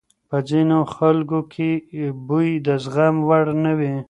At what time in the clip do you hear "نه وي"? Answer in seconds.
3.63-3.93